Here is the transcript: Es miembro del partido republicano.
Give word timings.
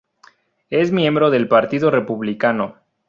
Es 0.71 0.91
miembro 0.91 1.29
del 1.29 1.47
partido 1.47 1.91
republicano. 1.91 2.77